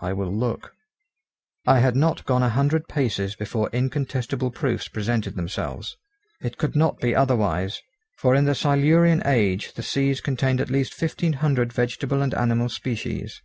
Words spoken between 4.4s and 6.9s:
proofs presented themselves. It could